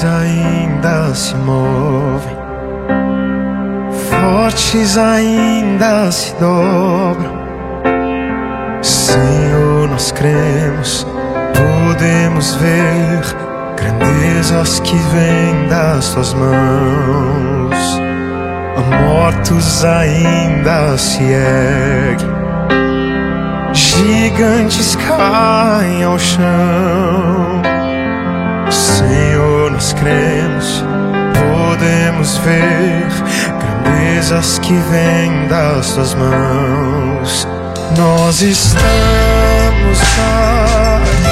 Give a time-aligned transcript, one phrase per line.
[0.00, 2.36] Montes ainda se movem,
[4.08, 7.30] fortes ainda se dobram.
[8.80, 11.06] Senhor, nós cremos,
[11.52, 13.20] podemos ver
[13.76, 18.00] grandezas que vêm das tuas mãos.
[19.04, 22.30] Mortos ainda se erguem,
[23.74, 27.60] gigantes caem ao chão.
[28.70, 29.49] Senhor,
[29.80, 30.84] nós cremos,
[31.32, 33.08] podemos ver
[33.58, 37.48] grandezas que vêm das tuas mãos.
[37.96, 39.98] Nós estamos
[41.00, 41.30] aqui,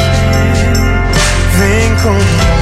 [1.59, 2.58] vem com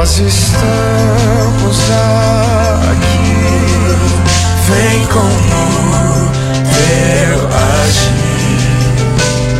[0.00, 1.78] Nós estamos
[2.90, 3.36] aqui.
[4.66, 6.30] Vem com o
[6.72, 7.36] teu
[7.84, 8.64] agir.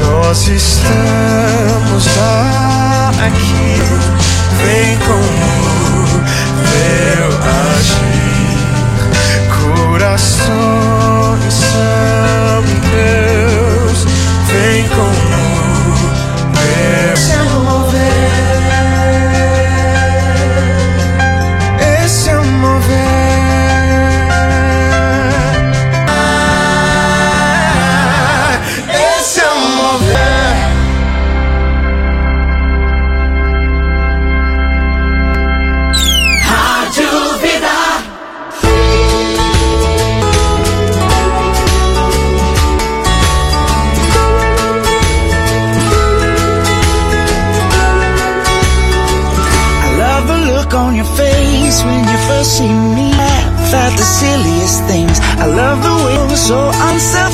[0.00, 2.06] Nós estamos
[3.22, 3.82] aqui.
[4.64, 6.24] Vem com o
[6.70, 7.28] teu
[7.76, 8.64] agir.
[9.90, 12.39] Corações são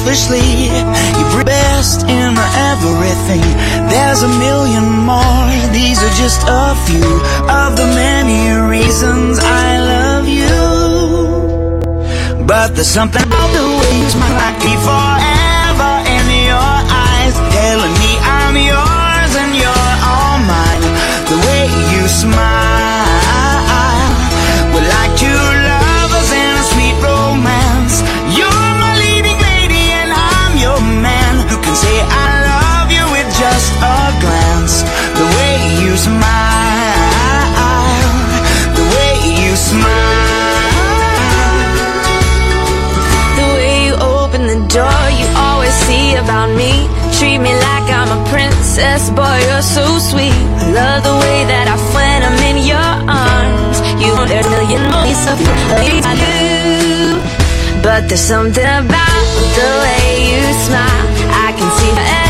[0.07, 0.71] selfishly.
[1.19, 2.37] You're best in
[2.71, 3.43] everything.
[3.91, 5.51] There's a million more.
[5.73, 7.21] These are just a few
[7.51, 11.77] of the many reasons I love you.
[12.47, 15.16] But there's something about the ways my life before.
[48.77, 50.33] princess, boy, you're so sweet.
[50.33, 53.81] I love the way that I when I'm in your arms.
[54.03, 55.41] You there's a million ways of
[55.81, 56.03] you,
[57.83, 59.25] but there's something about
[59.57, 61.07] the way you smile.
[61.33, 62.26] I can see forever.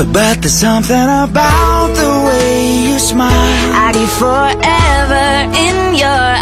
[0.00, 3.28] But there's something about the way you smile.
[3.28, 6.39] I would be forever in your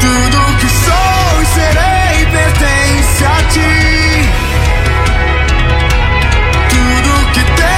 [0.00, 3.74] Tudo que sou e serei pertence a ti.
[6.70, 7.77] Tudo que tenho,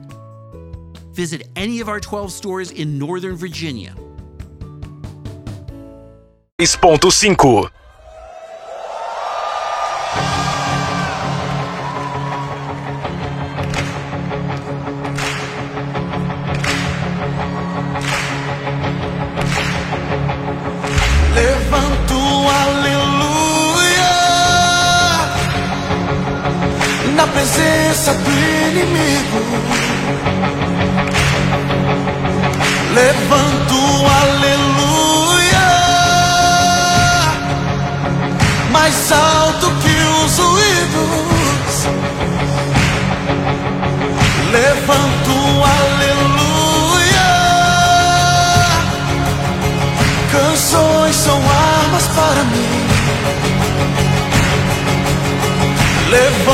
[1.11, 3.95] Visit any of our 12 stores in Northern Virginia.
[6.59, 7.71] 6.5
[56.11, 56.50] live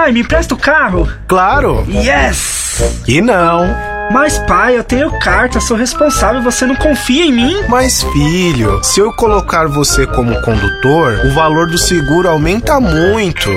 [0.00, 1.06] Pai, me empresta o carro?
[1.28, 1.84] Claro.
[1.86, 2.80] Yes!
[3.06, 3.66] E não.
[4.10, 7.54] Mas pai, eu tenho carta, sou responsável, você não confia em mim?
[7.68, 13.50] Mas filho, se eu colocar você como condutor, o valor do seguro aumenta muito.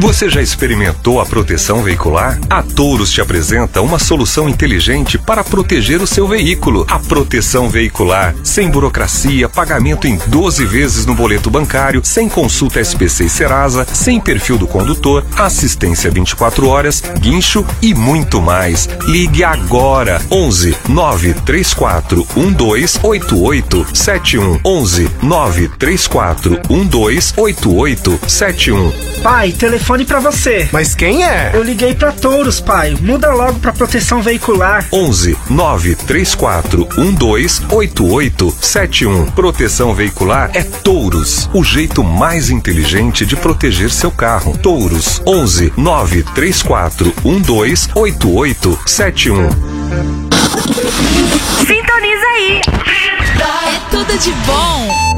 [0.00, 2.38] Você já experimentou a proteção veicular?
[2.48, 6.86] A Touros te apresenta uma solução inteligente para proteger o seu veículo.
[6.88, 13.24] A proteção veicular, sem burocracia, pagamento em 12 vezes no boleto bancário, sem consulta SPC
[13.24, 18.88] e Serasa, sem perfil do condutor, assistência 24 horas, guincho e muito mais.
[19.06, 28.92] Ligue agora agora 11 934 12 88 71 11 934 12 88 71
[29.22, 30.68] Pai, telefone para você.
[30.72, 31.50] Mas quem é?
[31.52, 32.96] Eu liguei para Touros, pai.
[33.00, 34.86] Muda logo para proteção veicular.
[34.92, 43.90] 11 934 12 88 71 Proteção veicular é Touros, o jeito mais inteligente de proteger
[43.90, 44.56] seu carro.
[44.58, 47.12] Touros 11 934
[47.44, 49.48] 12 88 71
[51.66, 52.60] Sintoniza aí.
[53.66, 55.11] É tudo de bom.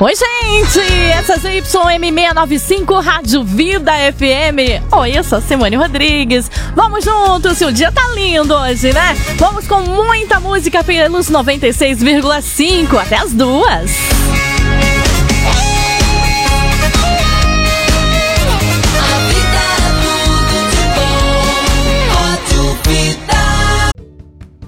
[0.00, 0.80] Oi, gente!
[1.12, 4.82] Essa é YM695 Rádio Vida FM.
[5.06, 5.98] Eu sou Simone Rodrigues.
[5.98, 6.50] Rodrigues.
[6.74, 9.14] Vamos juntos, o dia tá lindo hoje, né?
[9.36, 13.90] Vamos com muita música pelos 96,5 até as duas.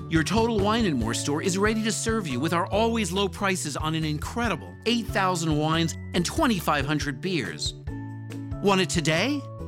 [0.08, 3.28] Your Total Wine and More store is ready to serve you with our always low
[3.28, 7.74] prices on an incredible 8,000 wines and 2,500 beers.
[8.62, 9.40] Want it today?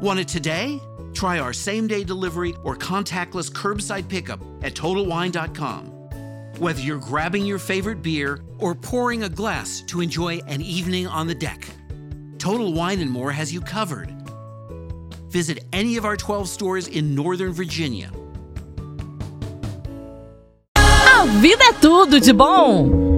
[0.00, 0.80] Want it today?
[1.12, 5.86] Try our same day delivery or contactless curbside pickup at TotalWine.com.
[6.58, 11.26] Whether you're grabbing your favorite beer or pouring a glass to enjoy an evening on
[11.26, 11.66] the deck,
[12.38, 14.10] Total Wine and More has you covered.
[15.28, 18.10] Visit any of our 12 stores in Northern Virginia.
[20.76, 23.13] A vida é tudo de bom.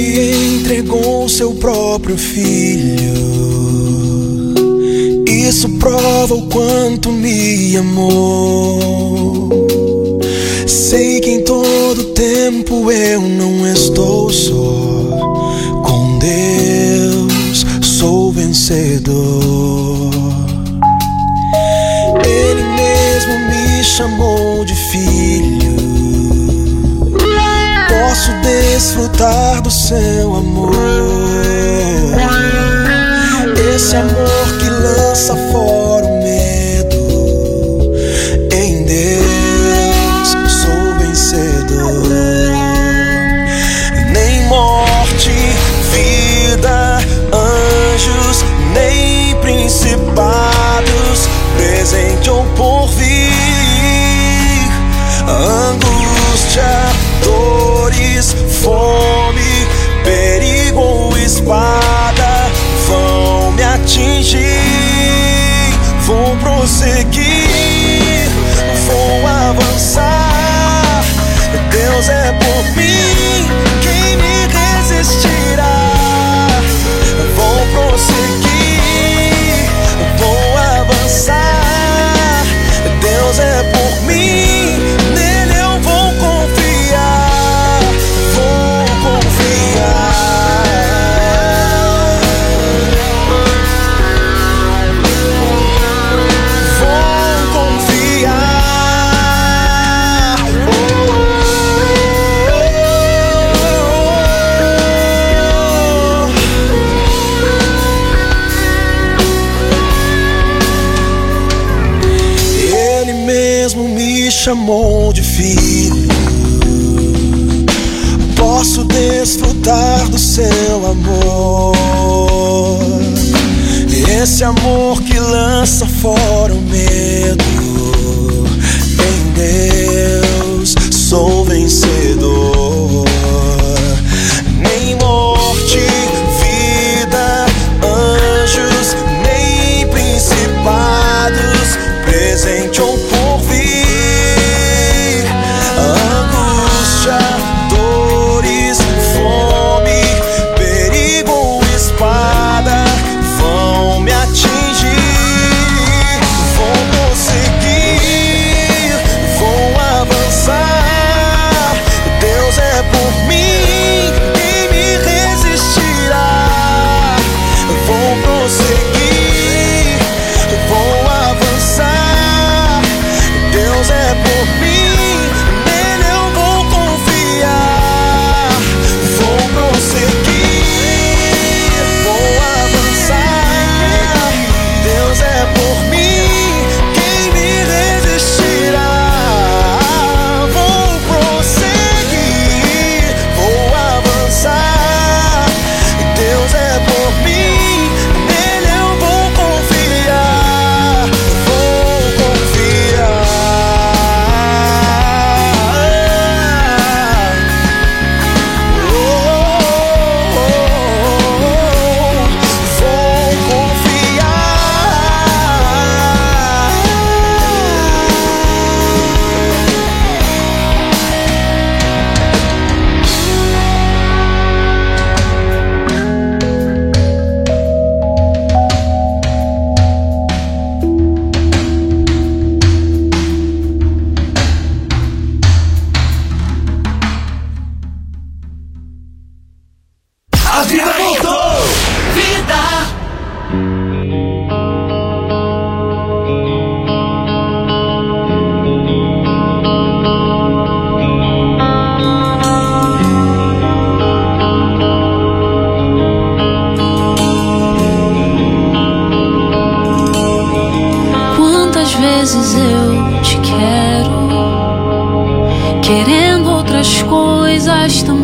[0.00, 2.96] Ele entregou seu próprio filho.
[5.28, 9.50] Isso prova o quanto me amou.
[10.66, 14.54] Sei que em todo tempo eu não estou só.
[15.84, 20.10] Com Deus sou vencedor.
[22.24, 25.59] Ele mesmo me chamou de filho.
[28.80, 30.72] Desfrutar do seu amor.
[33.74, 37.92] Esse amor que lança fora o medo.
[38.50, 40.28] Em Deus
[40.62, 42.08] sou vencedor.
[44.14, 45.30] Nem morte,
[45.92, 47.00] vida,
[47.34, 50.49] anjos, nem principados,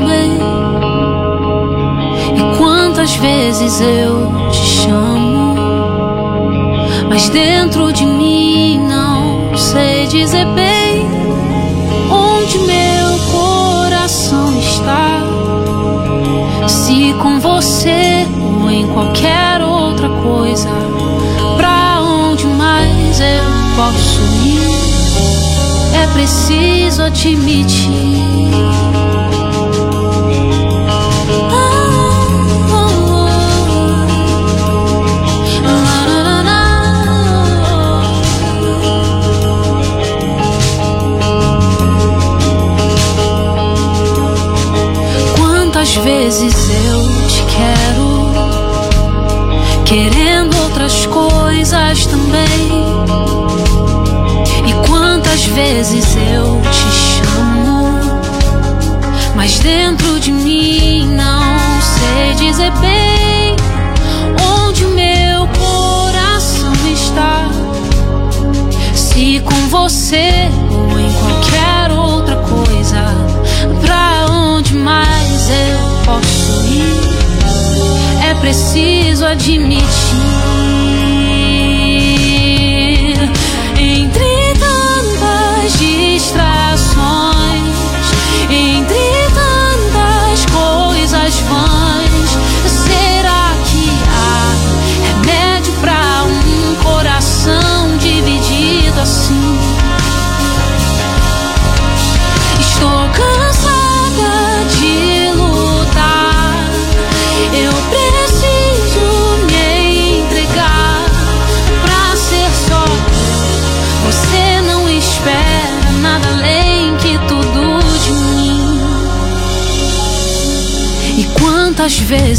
[0.07, 0.39] bem.
[2.37, 5.55] E quantas vezes eu te chamo,
[7.09, 11.07] mas dentro de mim não sei dizer bem
[12.11, 15.23] onde meu coração está.
[16.69, 18.27] Se com você
[18.63, 20.69] ou em qualquer outra coisa,
[21.57, 23.45] pra onde mais eu
[23.77, 24.97] posso ir?
[26.03, 28.17] É preciso admitir.
[45.97, 48.31] Quantas vezes eu te quero,
[49.87, 52.69] querendo outras coisas também.
[54.67, 57.99] E quantas vezes eu te chamo,
[59.35, 63.57] mas dentro de mim não sei dizer bem
[64.55, 67.49] onde o meu coração está.
[68.95, 70.51] Se com você
[78.47, 80.36] preciso admitir.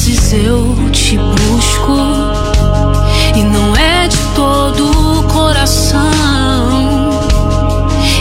[0.07, 1.97] Vezes eu te busco
[3.35, 5.99] e não é de todo o coração.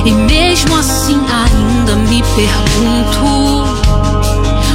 [0.05, 3.67] E mesmo assim ainda me pergunto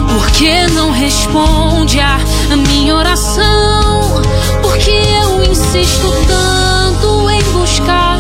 [0.08, 2.18] por que não responde a
[2.56, 4.22] minha oração?
[4.62, 8.20] Porque eu insisto tanto em buscar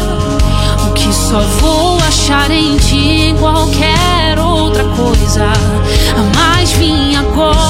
[0.86, 5.48] o que só vou achar em ti qualquer outra coisa.
[6.36, 7.61] Mas vim agora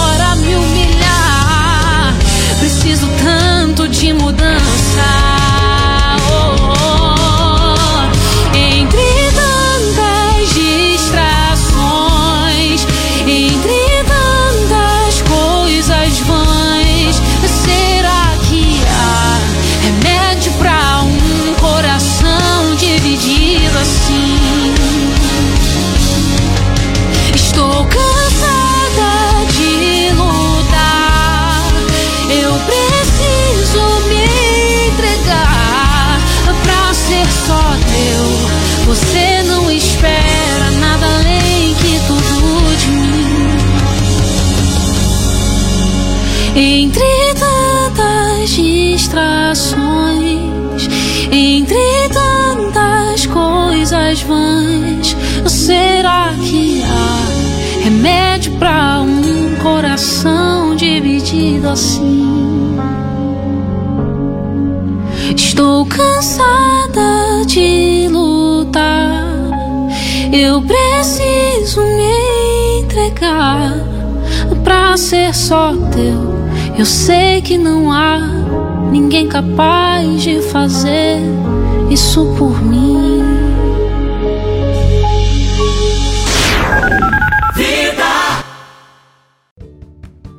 [38.92, 43.48] Você não espera nada além que tudo de mim.
[46.58, 49.80] Entre tantas distrações,
[51.32, 55.16] entre tantas coisas vãs,
[55.48, 62.78] será que há remédio pra um coração dividido assim?
[65.34, 66.81] Estou cansada
[70.34, 73.74] Eu preciso me entregar
[74.64, 76.80] pra ser só teu.
[76.80, 78.18] Eu sei que não há
[78.90, 81.18] ninguém capaz de fazer
[81.90, 83.22] isso por mim.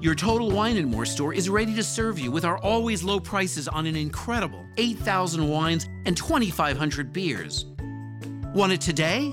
[0.00, 3.20] Your Total Wine and More store is ready to serve you with our always low
[3.20, 7.66] prices on an incredible 8,000 wines and 2,500 beers.
[8.52, 9.32] Want it today?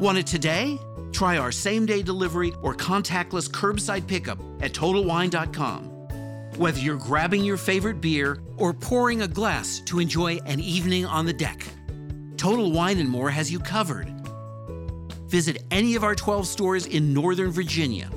[0.00, 0.78] Want it today?
[1.12, 5.84] Try our same day delivery or contactless curbside pickup at TotalWine.com.
[6.56, 11.26] Whether you're grabbing your favorite beer or pouring a glass to enjoy an evening on
[11.26, 11.64] the deck,
[12.36, 14.12] Total Wine and More has you covered.
[15.28, 18.10] Visit any of our 12 stores in Northern Virginia.